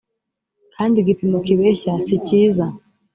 [0.75, 2.65] kandi igipimo kibeshya si cyiza